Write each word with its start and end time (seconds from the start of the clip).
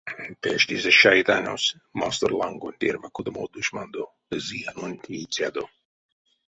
Пештизе 0.41 0.91
шайтянось 1.01 1.69
мастор 1.99 2.29
лангонть 2.39 2.85
эрьва 2.87 3.09
кодамо 3.15 3.43
душмандо 3.53 4.03
ды 4.29 4.35
зыянонь 4.47 5.01
теицядо. 5.03 5.63